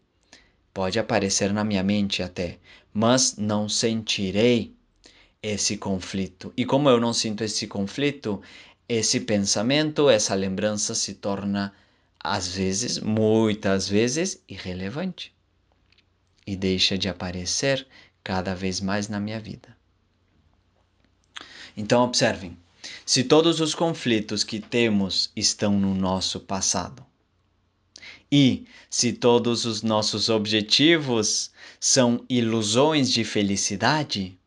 pode 0.72 0.98
aparecer 0.98 1.52
na 1.52 1.64
minha 1.64 1.82
mente 1.82 2.22
até, 2.22 2.58
mas 2.92 3.36
não 3.36 3.68
sentirei 3.68 4.74
esse 5.44 5.76
conflito. 5.76 6.54
E 6.56 6.64
como 6.64 6.88
eu 6.88 6.98
não 6.98 7.12
sinto 7.12 7.44
esse 7.44 7.66
conflito, 7.66 8.40
esse 8.88 9.20
pensamento, 9.20 10.08
essa 10.08 10.34
lembrança 10.34 10.94
se 10.94 11.14
torna 11.14 11.70
às 12.18 12.48
vezes, 12.48 12.98
muitas 12.98 13.86
vezes, 13.86 14.42
irrelevante 14.48 15.34
e 16.46 16.56
deixa 16.56 16.96
de 16.96 17.10
aparecer 17.10 17.86
cada 18.22 18.54
vez 18.54 18.80
mais 18.80 19.08
na 19.08 19.20
minha 19.20 19.38
vida. 19.38 19.76
Então, 21.76 22.02
observem: 22.02 22.56
se 23.04 23.22
todos 23.22 23.60
os 23.60 23.74
conflitos 23.74 24.44
que 24.44 24.58
temos 24.58 25.30
estão 25.36 25.78
no 25.78 25.94
nosso 25.94 26.40
passado, 26.40 27.04
e 28.32 28.66
se 28.88 29.12
todos 29.12 29.66
os 29.66 29.82
nossos 29.82 30.30
objetivos 30.30 31.50
são 31.78 32.24
ilusões 32.30 33.12
de 33.12 33.24
felicidade, 33.24 34.38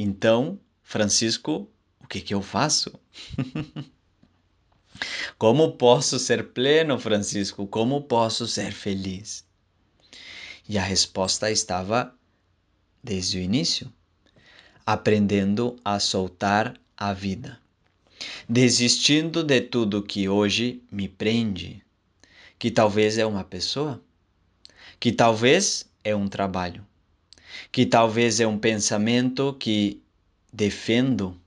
então, 0.00 0.60
Francisco, 0.80 1.68
o 2.00 2.06
que, 2.06 2.20
que 2.20 2.32
eu 2.32 2.40
faço? 2.40 2.94
Como 5.36 5.72
posso 5.72 6.20
ser 6.20 6.52
pleno, 6.52 7.00
Francisco? 7.00 7.66
Como 7.66 8.02
posso 8.02 8.46
ser 8.46 8.70
feliz? 8.72 9.44
E 10.68 10.78
a 10.78 10.82
resposta 10.84 11.50
estava 11.50 12.14
desde 13.02 13.38
o 13.38 13.40
início, 13.40 13.92
aprendendo 14.86 15.76
a 15.84 15.98
soltar 15.98 16.80
a 16.96 17.12
vida, 17.12 17.58
desistindo 18.48 19.42
de 19.42 19.60
tudo 19.60 20.02
que 20.02 20.28
hoje 20.28 20.80
me 20.92 21.08
prende, 21.08 21.82
que 22.56 22.70
talvez 22.70 23.18
é 23.18 23.26
uma 23.26 23.44
pessoa, 23.44 24.00
que 25.00 25.10
talvez 25.12 25.88
é 26.04 26.14
um 26.14 26.28
trabalho, 26.28 26.86
que 27.70 27.86
talvez 27.86 28.40
é 28.40 28.46
um 28.46 28.58
pensamento 28.58 29.54
que 29.58 30.02
defendo 30.52 31.38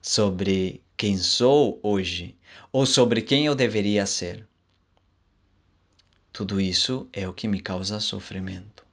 sobre 0.00 0.82
quem 0.96 1.16
sou 1.16 1.78
hoje 1.82 2.34
ou 2.72 2.86
sobre 2.86 3.22
quem 3.22 3.46
eu 3.46 3.54
deveria 3.54 4.06
ser. 4.06 4.46
Tudo 6.32 6.60
isso 6.60 7.08
é 7.12 7.28
o 7.28 7.32
que 7.32 7.48
me 7.48 7.60
causa 7.60 8.00
sofrimento. 8.00 8.86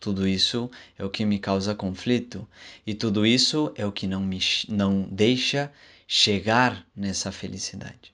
Tudo 0.00 0.28
isso 0.28 0.70
é 0.96 1.04
o 1.04 1.10
que 1.10 1.24
me 1.24 1.38
causa 1.38 1.74
conflito 1.74 2.48
e 2.86 2.94
tudo 2.94 3.26
isso 3.26 3.72
é 3.74 3.84
o 3.84 3.92
que 3.92 4.06
não 4.06 4.20
me 4.20 4.38
não 4.68 5.02
deixa 5.02 5.72
chegar 6.06 6.86
nessa 6.94 7.32
felicidade. 7.32 8.12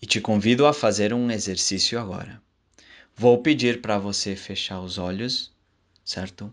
E 0.00 0.06
te 0.06 0.20
convido 0.20 0.66
a 0.66 0.72
fazer 0.72 1.12
um 1.12 1.30
exercício 1.30 1.98
agora. 1.98 2.40
Vou 3.16 3.42
pedir 3.42 3.80
para 3.80 3.98
você 3.98 4.36
fechar 4.36 4.80
os 4.80 4.96
olhos, 4.96 5.52
certo? 6.08 6.50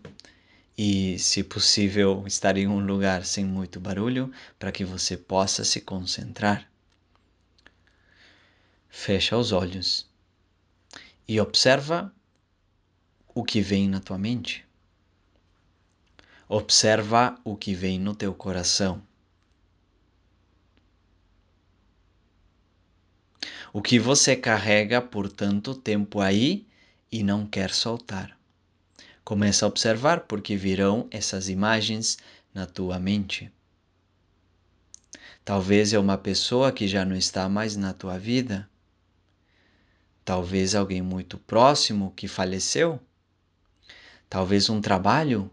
E, 0.76 1.18
se 1.18 1.42
possível, 1.42 2.24
estar 2.26 2.58
em 2.58 2.66
um 2.66 2.78
lugar 2.78 3.24
sem 3.24 3.42
muito 3.42 3.80
barulho 3.80 4.30
para 4.58 4.70
que 4.70 4.84
você 4.84 5.16
possa 5.16 5.64
se 5.64 5.80
concentrar. 5.80 6.70
Fecha 8.90 9.34
os 9.34 9.52
olhos 9.52 10.06
e 11.26 11.40
observa 11.40 12.14
o 13.34 13.42
que 13.42 13.62
vem 13.62 13.88
na 13.88 13.98
tua 13.98 14.18
mente. 14.18 14.62
Observa 16.46 17.40
o 17.42 17.56
que 17.56 17.74
vem 17.74 17.98
no 17.98 18.14
teu 18.14 18.34
coração. 18.34 19.02
O 23.72 23.80
que 23.80 23.98
você 23.98 24.36
carrega 24.36 25.00
por 25.00 25.30
tanto 25.32 25.74
tempo 25.74 26.20
aí 26.20 26.66
e 27.10 27.22
não 27.22 27.46
quer 27.46 27.70
soltar. 27.70 28.35
Começa 29.26 29.66
a 29.66 29.68
observar 29.68 30.20
porque 30.20 30.56
virão 30.56 31.06
essas 31.10 31.50
imagens 31.50 32.16
na 32.54 32.64
tua 32.64 32.98
mente. 32.98 33.52
Talvez 35.44 35.92
é 35.92 35.98
uma 35.98 36.16
pessoa 36.16 36.72
que 36.72 36.88
já 36.88 37.04
não 37.04 37.14
está 37.14 37.46
mais 37.46 37.76
na 37.76 37.92
tua 37.92 38.18
vida 38.18 38.66
Talvez 40.26 40.74
alguém 40.74 41.00
muito 41.00 41.38
próximo 41.38 42.12
que 42.16 42.26
faleceu? 42.26 42.98
Talvez 44.28 44.68
um 44.68 44.80
trabalho 44.80 45.48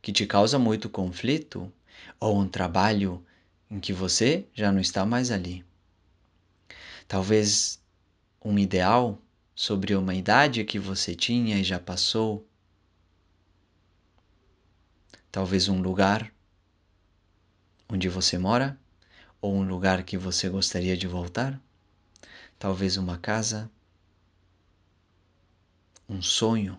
que 0.00 0.12
te 0.12 0.26
causa 0.26 0.60
muito 0.60 0.88
conflito 0.88 1.72
ou 2.20 2.38
um 2.38 2.46
trabalho 2.46 3.20
em 3.68 3.80
que 3.80 3.92
você 3.92 4.46
já 4.54 4.70
não 4.70 4.80
está 4.80 5.04
mais 5.04 5.32
ali. 5.32 5.64
Talvez 7.08 7.82
um 8.44 8.56
ideal 8.56 9.18
sobre 9.56 9.96
uma 9.96 10.14
idade 10.14 10.62
que 10.64 10.78
você 10.78 11.16
tinha 11.16 11.58
e 11.58 11.64
já 11.64 11.80
passou. 11.80 12.46
Talvez 15.32 15.66
um 15.66 15.80
lugar 15.80 16.30
onde 17.88 18.06
você 18.08 18.36
mora 18.36 18.78
ou 19.40 19.54
um 19.54 19.66
lugar 19.66 20.02
que 20.02 20.18
você 20.18 20.48
gostaria 20.48 20.94
de 20.94 21.06
voltar. 21.06 21.58
Talvez 22.58 22.98
uma 22.98 23.16
casa, 23.16 23.70
um 26.06 26.20
sonho. 26.20 26.78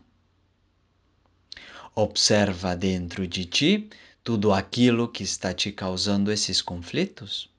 Observa 1.95 2.75
dentro 2.75 3.27
de 3.27 3.43
ti 3.45 3.89
tudo 4.23 4.53
aquilo 4.53 5.07
que 5.07 5.23
está 5.23 5.51
te 5.51 5.71
causando 5.71 6.31
esses 6.31 6.61
conflitos 6.61 7.49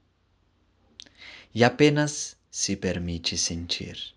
e 1.53 1.65
apenas 1.65 2.37
se 2.51 2.77
permite 2.77 3.37
sentir. 3.37 4.15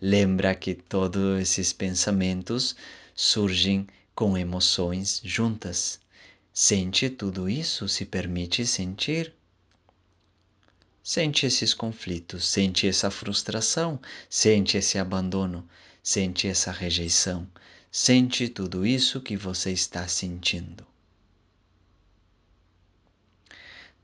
Lembra 0.00 0.54
que 0.54 0.74
todos 0.74 1.40
esses 1.40 1.72
pensamentos 1.72 2.76
surgem 3.16 3.86
com 4.14 4.38
emoções 4.38 5.20
juntas. 5.24 6.00
Sente 6.52 7.08
tudo 7.08 7.48
isso, 7.48 7.88
se 7.88 8.04
permite 8.04 8.66
sentir. 8.66 9.32
Sente 11.02 11.46
esses 11.46 11.72
conflitos, 11.72 12.46
sente 12.46 12.86
essa 12.86 13.10
frustração, 13.10 14.00
sente 14.28 14.76
esse 14.76 14.98
abandono, 14.98 15.66
sente 16.02 16.46
essa 16.46 16.70
rejeição, 16.70 17.48
sente 17.90 18.48
tudo 18.48 18.84
isso 18.84 19.20
que 19.20 19.36
você 19.36 19.70
está 19.70 20.06
sentindo. 20.06 20.86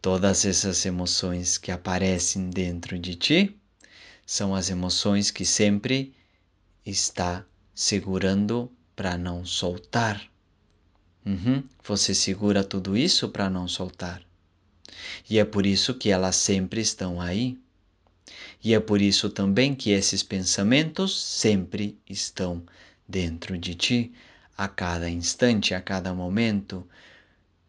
Todas 0.01 0.45
essas 0.45 0.87
emoções 0.87 1.59
que 1.59 1.73
aparecem 1.73 2.49
dentro 2.49 2.99
de 2.99 3.17
ti 3.17 3.57
são 4.25 4.55
as 4.55 4.71
emoções 4.71 5.31
que 5.31 5.45
sempre 5.45 6.15
está 6.85 7.45
segurando 7.75 8.71
para 8.95 9.19
não 9.19 9.45
soltar. 9.45 10.31
Uhum. 11.27 11.65
Você 11.85 12.15
segura 12.15 12.63
tudo 12.63 12.97
isso 12.97 13.29
para 13.29 13.51
não 13.51 13.67
soltar. 13.67 14.23
E 15.29 15.39
é 15.39 15.45
por 15.45 15.67
isso 15.67 15.95
que 15.95 16.11
elas 16.11 16.37
sempre 16.37 16.81
estão 16.81 17.21
aí. 17.21 17.59
E 18.63 18.73
é 18.73 18.81
por 18.81 19.03
isso 19.03 19.29
também 19.29 19.75
que 19.75 19.91
esses 19.91 20.23
pensamentos 20.23 21.21
sempre 21.21 21.99
estão 22.09 22.63
dentro 23.07 23.59
de 23.59 23.75
ti, 23.75 24.13
a 24.57 24.69
cada 24.69 25.11
instante, 25.11 25.75
a 25.75 25.81
cada 25.81 26.15
momento, 26.15 26.89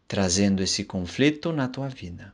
trazendo 0.06 0.62
esse 0.62 0.84
conflito 0.84 1.52
na 1.52 1.68
tua 1.68 1.88
vida. 1.88 2.32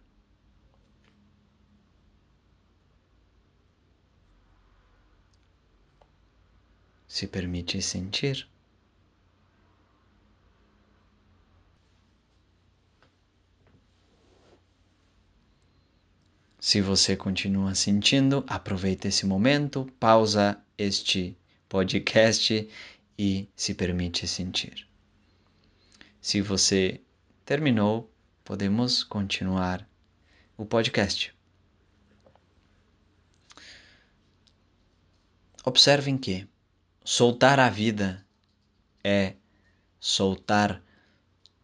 se 7.15 7.29
permite 7.29 7.81
sentir. 7.81 8.49
Se 16.65 16.81
você 16.81 17.15
continua 17.15 17.75
sentindo, 17.75 18.43
aproveita 18.47 19.07
esse 19.07 19.27
momento, 19.27 19.85
pausa 20.01 20.59
este 20.79 21.37
podcast 21.69 22.67
e 23.19 23.47
se 23.55 23.75
permite 23.75 24.27
sentir. 24.27 24.89
Se 26.23 26.41
você 26.41 27.03
terminou, 27.45 28.11
podemos 28.43 29.05
continuar 29.05 29.87
o 30.57 30.65
podcast. 30.65 31.35
Observem 35.67 36.17
que 36.17 36.49
Soltar 37.05 37.61
a 37.61 37.69
vida 37.69 38.27
é 39.05 39.35
soltar 40.01 40.83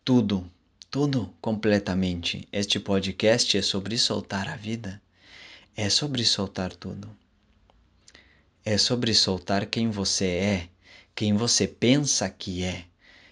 tudo, 0.05 0.53
tudo 0.91 1.33
completamente. 1.41 2.49
Este 2.53 2.81
podcast 2.81 3.57
é 3.57 3.63
sobre 3.63 3.97
soltar 3.97 4.49
a 4.49 4.57
vida, 4.57 5.01
é 5.77 5.89
sobre 5.89 6.25
soltar 6.25 6.75
tudo. 6.75 7.09
É 8.65 8.77
sobre 8.77 9.15
soltar 9.15 9.67
quem 9.67 9.89
você 9.89 10.27
é, 10.27 10.69
quem 11.15 11.35
você 11.35 11.69
pensa 11.69 12.29
que 12.29 12.65
é. 12.65 12.87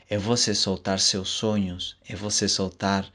É 0.08 0.16
você 0.16 0.54
soltar 0.54 1.00
seus 1.00 1.28
sonhos, 1.30 1.96
é 2.08 2.14
você 2.14 2.48
soltar 2.48 3.12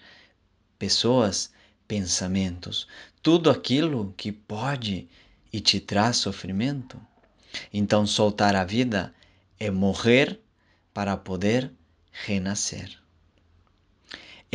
pessoas, 0.77 1.49
pensamentos, 1.87 2.85
tudo 3.21 3.49
aquilo 3.49 4.13
que 4.17 4.31
pode 4.31 5.07
e 5.53 5.61
te 5.61 5.79
traz 5.79 6.17
sofrimento. 6.17 6.99
Então, 7.73 8.05
soltar 8.05 8.55
a 8.55 8.65
vida 8.65 9.15
é 9.57 9.71
morrer 9.71 10.39
para 10.93 11.15
poder 11.15 11.71
renascer. 12.11 13.02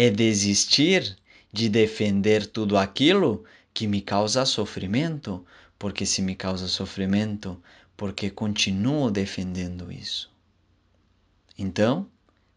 É 0.00 0.11
desistir 0.11 1.18
de 1.52 1.68
defender 1.68 2.46
tudo 2.46 2.78
aquilo 2.78 3.42
que 3.74 3.88
me 3.88 4.00
causa 4.00 4.46
sofrimento, 4.46 5.44
porque 5.76 6.06
se 6.06 6.22
me 6.22 6.37
causa 6.37 6.68
sofrimento, 6.68 7.61
porque 7.96 8.30
continuo 8.30 9.11
defendendo 9.11 9.90
isso. 9.90 10.30
Então, 11.58 12.08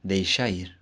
deixa 0.04 0.48
ir. 0.48 0.78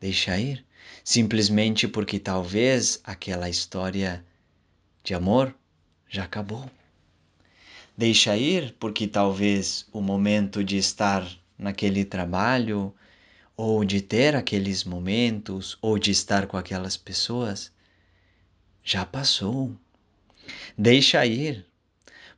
Deixa 0.00 0.38
ir, 0.38 0.64
simplesmente 1.02 1.88
porque 1.88 2.20
talvez 2.20 3.00
aquela 3.02 3.50
história 3.50 4.24
de 5.02 5.14
amor 5.14 5.52
já 6.08 6.22
acabou. 6.22 6.70
Deixa 7.96 8.36
ir 8.36 8.72
porque 8.78 9.08
talvez 9.08 9.84
o 9.92 10.00
momento 10.00 10.62
de 10.62 10.76
estar 10.76 11.28
naquele 11.58 12.04
trabalho, 12.04 12.94
ou 13.58 13.84
de 13.84 14.00
ter 14.00 14.36
aqueles 14.36 14.84
momentos, 14.84 15.76
ou 15.82 15.98
de 15.98 16.12
estar 16.12 16.46
com 16.46 16.56
aquelas 16.56 16.96
pessoas, 16.96 17.72
já 18.84 19.04
passou. 19.04 19.76
Deixa 20.78 21.26
ir, 21.26 21.66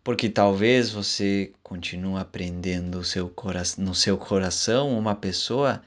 porque 0.02 0.30
talvez 0.30 0.88
você 0.90 1.52
continue 1.62 2.18
aprendendo 2.18 3.04
seu 3.04 3.30
no 3.76 3.94
seu 3.94 4.16
coração 4.16 4.98
uma 4.98 5.14
pessoa 5.14 5.82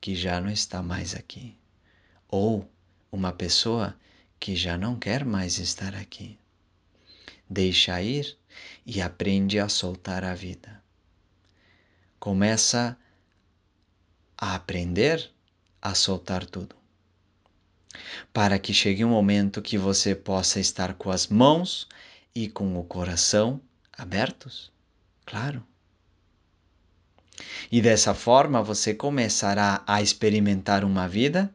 que 0.00 0.16
já 0.16 0.40
não 0.40 0.50
está 0.50 0.82
mais 0.82 1.14
aqui, 1.14 1.56
ou 2.28 2.68
uma 3.12 3.32
pessoa 3.32 3.96
que 4.40 4.56
já 4.56 4.76
não 4.76 4.96
quer 4.96 5.24
mais 5.24 5.58
estar 5.58 5.94
aqui. 5.94 6.36
Deixa 7.48 8.02
ir 8.02 8.36
e 8.84 9.00
aprende 9.00 9.60
a 9.60 9.68
soltar 9.68 10.24
a 10.24 10.34
vida. 10.34 10.82
Começa 12.18 12.98
a 14.44 14.54
aprender 14.54 15.30
a 15.80 15.94
soltar 15.94 16.44
tudo. 16.44 16.76
Para 18.30 18.58
que 18.58 18.74
chegue 18.74 19.02
um 19.02 19.08
momento 19.08 19.62
que 19.62 19.78
você 19.78 20.14
possa 20.14 20.60
estar 20.60 20.92
com 20.92 21.10
as 21.10 21.28
mãos 21.28 21.88
e 22.34 22.46
com 22.46 22.78
o 22.78 22.84
coração 22.84 23.58
abertos, 23.96 24.70
claro. 25.24 25.64
E 27.72 27.80
dessa 27.80 28.12
forma 28.12 28.62
você 28.62 28.92
começará 28.92 29.82
a 29.86 30.02
experimentar 30.02 30.84
uma 30.84 31.08
vida 31.08 31.50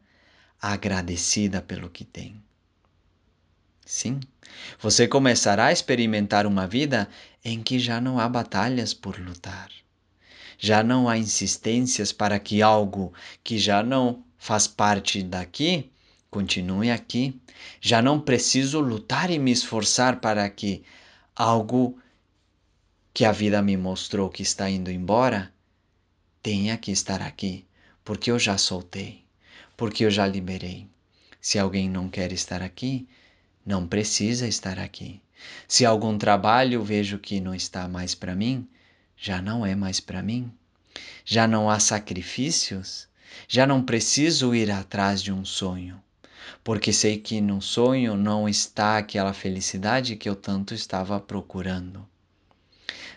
agradecida 0.59 1.61
pelo 1.61 1.91
que 1.91 2.03
tem. 2.03 2.41
Sim, 3.85 4.19
você 4.79 5.07
começará 5.07 5.67
a 5.67 5.71
experimentar 5.71 6.47
uma 6.47 6.65
vida 6.65 7.07
em 7.45 7.61
que 7.61 7.77
já 7.77 8.01
não 8.01 8.19
há 8.19 8.27
batalhas 8.27 8.95
por 8.95 9.19
lutar. 9.19 9.69
Já 10.59 10.83
não 10.83 11.07
há 11.07 11.17
insistências 11.17 12.11
para 12.11 12.37
que 12.37 12.61
algo 12.61 13.13
que 13.41 13.57
já 13.57 13.81
não 13.81 14.25
faz 14.37 14.67
parte 14.67 15.23
daqui 15.23 15.89
continue 16.29 16.91
aqui. 16.91 17.39
Já 17.79 18.01
não 18.01 18.19
preciso 18.19 18.81
lutar 18.81 19.31
e 19.31 19.39
me 19.39 19.51
esforçar 19.51 20.19
para 20.19 20.47
que 20.49 20.83
algo 21.33 21.97
que 23.13 23.23
a 23.23 23.31
vida 23.31 23.61
me 23.61 23.77
mostrou 23.77 24.29
que 24.29 24.43
está 24.43 24.69
indo 24.69 24.91
embora 24.91 25.51
tenha 26.43 26.77
que 26.77 26.91
estar 26.91 27.21
aqui, 27.21 27.65
porque 28.03 28.29
eu 28.29 28.37
já 28.37 28.57
soltei, 28.57 29.23
porque 29.77 30.05
eu 30.05 30.11
já 30.11 30.27
liberei. 30.27 30.87
Se 31.39 31.57
alguém 31.57 31.89
não 31.89 32.09
quer 32.09 32.33
estar 32.33 32.61
aqui, 32.61 33.07
não 33.65 33.87
precisa 33.87 34.45
estar 34.45 34.77
aqui. 34.77 35.21
Se 35.67 35.85
algum 35.85 36.17
trabalho 36.17 36.83
vejo 36.83 37.17
que 37.17 37.39
não 37.39 37.55
está 37.55 37.87
mais 37.87 38.13
para 38.13 38.35
mim, 38.35 38.67
já 39.21 39.41
não 39.41 39.65
é 39.65 39.75
mais 39.75 39.99
para 39.99 40.23
mim. 40.23 40.49
Já 41.25 41.45
não 41.45 41.69
há 41.69 41.77
sacrifícios, 41.79 43.07
já 43.47 43.67
não 43.67 43.83
preciso 43.83 44.55
ir 44.55 44.71
atrás 44.71 45.21
de 45.21 45.31
um 45.31 45.43
sonho, 45.43 46.01
porque 46.63 46.93
sei 46.93 47.17
que 47.17 47.41
no 47.41 47.61
sonho 47.61 48.15
não 48.15 48.47
está 48.47 48.97
aquela 48.97 49.33
felicidade 49.33 50.15
que 50.15 50.29
eu 50.29 50.35
tanto 50.35 50.73
estava 50.73 51.19
procurando. 51.19 52.07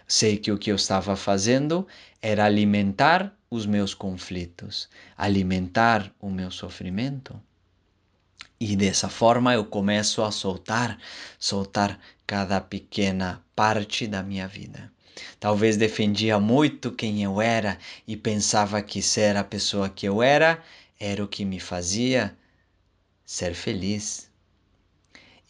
Sei 0.07 0.37
que 0.37 0.51
o 0.51 0.59
que 0.59 0.71
eu 0.71 0.77
estava 0.77 1.15
fazendo 1.15 1.87
era 2.21 2.45
alimentar 2.45 3.35
os 3.49 3.65
meus 3.65 3.95
conflitos, 3.95 4.89
alimentar 5.17 6.13
o 6.21 6.29
meu 6.29 6.51
sofrimento. 6.51 7.41
E 8.61 8.77
dessa 8.77 9.09
forma 9.09 9.55
eu 9.55 9.65
começo 9.65 10.23
a 10.23 10.31
soltar, 10.31 10.99
soltar 11.39 11.99
cada 12.27 12.61
pequena 12.61 13.43
parte 13.55 14.07
da 14.07 14.23
minha 14.23 14.47
vida. 14.47 14.93
Talvez 15.39 15.77
defendia 15.77 16.39
muito 16.39 16.93
quem 16.93 17.23
eu 17.23 17.41
era 17.41 17.79
e 18.07 18.17
pensava 18.17 18.81
que 18.83 19.03
ser 19.03 19.37
a 19.37 19.45
pessoa 19.45 19.89
que 19.89 20.07
eu 20.07 20.23
era 20.23 20.63
era 20.99 21.23
o 21.23 21.29
que 21.29 21.45
me 21.45 21.59
fazia 21.59 22.37
ser 23.25 23.55
feliz. 23.55 24.31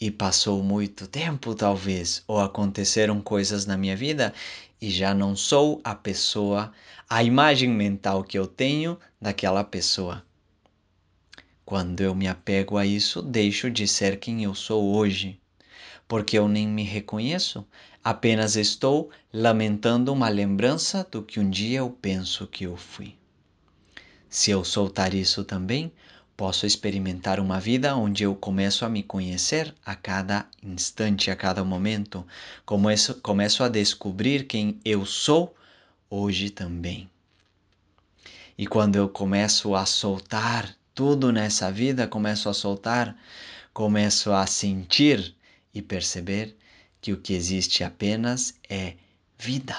E 0.01 0.11
passou 0.11 0.63
muito 0.63 1.07
tempo, 1.07 1.55
talvez, 1.55 2.25
ou 2.27 2.41
aconteceram 2.41 3.21
coisas 3.21 3.67
na 3.67 3.77
minha 3.77 3.97
vida 3.97 4.33
e 4.81 4.91
já 4.91 5.15
não 5.15 5.37
sou 5.37 5.81
a 5.85 5.95
pessoa, 5.95 6.73
a 7.09 7.23
imagem 7.23 7.69
mental 7.69 8.25
que 8.25 8.39
eu 8.39 8.47
tenho 8.47 8.99
daquela 9.21 9.63
pessoa. 9.63 10.25
Quando 11.65 12.01
eu 12.01 12.15
me 12.15 12.27
apego 12.27 12.77
a 12.77 12.85
isso, 12.85 13.23
deixo 13.23 13.71
de 13.71 13.87
ser 13.87 14.19
quem 14.19 14.43
eu 14.43 14.55
sou 14.55 14.95
hoje, 14.97 15.41
porque 16.09 16.37
eu 16.37 16.49
nem 16.49 16.67
me 16.67 16.83
reconheço, 16.83 17.67
apenas 18.03 18.57
estou 18.57 19.11
lamentando 19.33 20.13
uma 20.13 20.29
lembrança 20.29 21.07
do 21.11 21.23
que 21.23 21.39
um 21.39 21.49
dia 21.49 21.79
eu 21.79 21.91
penso 21.91 22.47
que 22.47 22.65
eu 22.65 22.77
fui. 22.77 23.15
Se 24.29 24.51
eu 24.51 24.65
soltar 24.65 25.15
isso 25.15 25.45
também, 25.45 25.93
posso 26.37 26.67
experimentar 26.67 27.39
uma 27.39 27.61
vida 27.61 27.95
onde 27.95 28.25
eu 28.25 28.35
começo 28.35 28.85
a 28.85 28.89
me 28.89 29.03
conhecer 29.03 29.75
a 29.85 29.95
cada 29.95 30.47
instante, 30.63 31.31
a 31.31 31.37
cada 31.37 31.63
momento, 31.63 32.27
começo, 32.65 33.15
começo 33.17 33.63
a 33.63 33.69
descobrir 33.69 34.47
quem 34.47 34.81
eu 34.85 35.05
sou 35.05 35.55
hoje 36.09 36.51
também. 36.51 37.09
E 38.57 38.67
quando 38.67 38.97
eu 38.97 39.09
começo 39.09 39.75
a 39.75 39.87
soltar 39.87 40.75
tudo 40.95 41.33
nessa 41.33 41.71
vida 41.71 42.07
começo 42.07 42.49
a 42.49 42.55
soltar, 42.55 43.17
começo 43.73 44.31
a 44.33 44.47
sentir 44.47 45.35
e 45.73 45.81
perceber 45.81 46.57
que 47.03 47.13
o 47.13 47.21
que 47.21 47.35
existe 47.35 47.83
apenas 47.83 48.55
é 48.71 48.95
vida. 49.37 49.77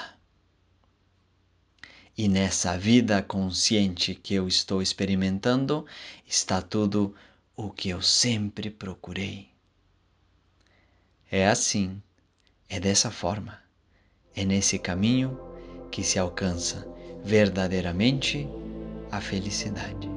E 2.16 2.28
nessa 2.28 2.78
vida 2.78 3.24
consciente 3.24 4.14
que 4.14 4.36
eu 4.36 4.48
estou 4.48 4.82
experimentando 4.82 5.86
está 6.28 6.62
tudo 6.62 7.16
o 7.56 7.72
que 7.72 7.90
eu 7.90 8.02
sempre 8.02 8.70
procurei. 8.70 9.50
É 11.32 11.48
assim, 11.48 12.00
é 12.70 12.80
dessa 12.80 13.10
forma, 13.10 13.58
é 14.36 14.46
nesse 14.46 14.78
caminho 14.78 15.40
que 15.92 16.04
se 16.04 16.20
alcança 16.20 16.88
verdadeiramente 17.24 18.48
a 19.10 19.22
felicidade. 19.22 20.13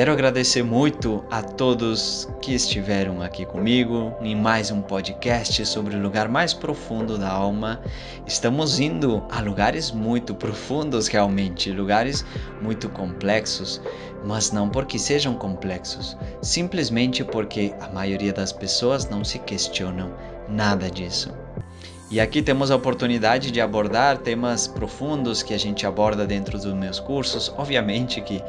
Quero 0.00 0.12
agradecer 0.12 0.62
muito 0.62 1.22
a 1.30 1.42
todos 1.42 2.26
que 2.40 2.54
estiveram 2.54 3.20
aqui 3.20 3.44
comigo 3.44 4.14
em 4.22 4.34
mais 4.34 4.70
um 4.70 4.80
podcast 4.80 5.66
sobre 5.66 5.94
o 5.94 6.00
lugar 6.00 6.26
mais 6.26 6.54
profundo 6.54 7.18
da 7.18 7.28
alma. 7.28 7.82
Estamos 8.26 8.80
indo 8.80 9.22
a 9.30 9.42
lugares 9.42 9.90
muito 9.90 10.34
profundos, 10.34 11.06
realmente, 11.06 11.70
lugares 11.70 12.24
muito 12.62 12.88
complexos, 12.88 13.78
mas 14.24 14.50
não 14.50 14.70
porque 14.70 14.98
sejam 14.98 15.34
complexos, 15.34 16.16
simplesmente 16.40 17.22
porque 17.22 17.74
a 17.78 17.90
maioria 17.90 18.32
das 18.32 18.54
pessoas 18.54 19.06
não 19.06 19.22
se 19.22 19.38
questionam 19.38 20.14
nada 20.48 20.90
disso. 20.90 21.30
E 22.10 22.18
aqui 22.18 22.42
temos 22.42 22.72
a 22.72 22.76
oportunidade 22.76 23.52
de 23.52 23.60
abordar 23.60 24.18
temas 24.18 24.66
profundos 24.66 25.44
que 25.44 25.54
a 25.54 25.58
gente 25.58 25.86
aborda 25.86 26.26
dentro 26.26 26.58
dos 26.58 26.74
meus 26.74 26.98
cursos. 26.98 27.54
Obviamente 27.56 28.20
que 28.20 28.42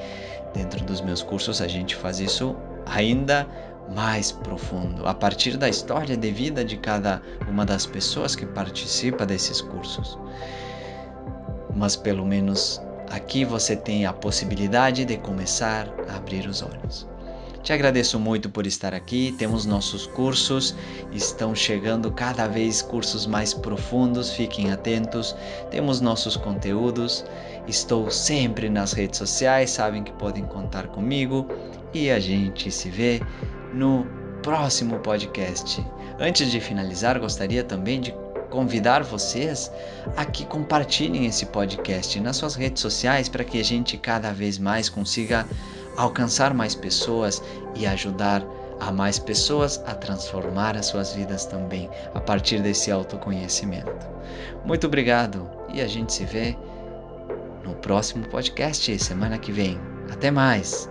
Dentro 0.54 0.84
dos 0.86 1.02
meus 1.02 1.22
cursos 1.22 1.62
a 1.62 1.68
gente 1.68 1.96
faz 1.96 2.20
isso 2.20 2.56
ainda 2.86 3.48
mais 3.94 4.32
profundo, 4.32 5.06
a 5.08 5.14
partir 5.14 5.58
da 5.58 5.68
história 5.68 6.16
de 6.16 6.32
vida 6.32 6.64
de 6.64 6.78
cada 6.78 7.22
uma 7.48 7.66
das 7.66 7.86
pessoas 7.86 8.36
que 8.36 8.46
participa 8.46 9.26
desses 9.26 9.62
cursos. 9.62 10.18
Mas 11.76 11.96
pelo 11.96 12.26
menos 12.26 12.82
aqui 13.10 13.44
você 13.44 13.76
tem 13.76 14.06
a 14.06 14.14
possibilidade 14.14 15.06
de 15.06 15.18
começar 15.18 15.88
a 16.08 16.18
abrir 16.18 16.48
os 16.48 16.62
olhos. 16.62 17.08
Te 17.64 17.74
agradeço 17.74 18.20
muito 18.20 18.50
por 18.50 18.66
estar 18.66 18.92
aqui. 18.92 19.36
Temos 19.38 19.68
nossos 19.68 20.08
cursos, 20.08 20.74
estão 21.12 21.54
chegando 21.54 22.12
cada 22.12 22.48
vez 22.48 22.82
cursos 22.82 23.28
mais 23.28 23.54
profundos. 23.54 24.32
Fiquem 24.32 24.72
atentos. 24.72 25.36
Temos 25.70 26.02
nossos 26.02 26.36
conteúdos. 26.36 27.24
Estou 27.68 28.10
sempre 28.10 28.70
nas 28.70 28.94
redes 28.94 29.18
sociais, 29.18 29.70
sabem 29.70 30.04
que 30.04 30.12
podem 30.14 30.46
contar 30.46 30.88
comigo 30.88 31.48
e 31.94 32.10
a 32.10 32.20
gente 32.20 32.72
se 32.72 32.90
vê 32.90 33.22
no 33.74 34.06
próximo 34.42 35.00
podcast. 35.00 35.86
Antes 36.20 36.52
de 36.52 36.60
finalizar, 36.60 37.20
gostaria 37.20 37.64
também 37.64 38.02
de 38.02 38.14
convidar 38.50 39.04
vocês 39.04 39.72
a 40.18 40.26
que 40.26 40.46
compartilhem 40.46 41.26
esse 41.26 41.46
podcast 41.46 42.20
nas 42.20 42.38
suas 42.38 42.56
redes 42.56 42.82
sociais 42.82 43.30
para 43.30 43.44
que 43.44 43.60
a 43.60 43.64
gente 43.64 43.98
cada 43.98 44.32
vez 44.34 44.58
mais 44.58 44.90
consiga 44.90 45.46
alcançar 45.96 46.54
mais 46.54 46.76
pessoas 46.76 47.42
e 47.76 47.86
ajudar 47.86 48.44
a 48.80 48.92
mais 48.92 49.20
pessoas 49.20 49.82
a 49.86 49.94
transformar 49.94 50.76
as 50.76 50.88
suas 50.88 51.14
vidas 51.14 51.46
também 51.46 51.90
a 52.14 52.20
partir 52.20 52.62
desse 52.62 52.92
autoconhecimento. 52.92 54.08
Muito 54.66 54.88
obrigado 54.88 55.48
e 55.72 55.82
a 55.82 55.88
gente 55.88 56.12
se 56.12 56.26
vê 56.26 56.58
no 57.72 57.78
próximo 57.78 58.28
podcast 58.28 59.00
semana 59.00 59.38
que 59.38 59.52
vem. 59.52 59.80
Até 60.12 60.30
mais! 60.30 60.90